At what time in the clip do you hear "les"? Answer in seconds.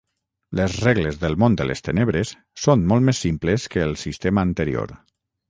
0.59-0.77, 1.71-1.85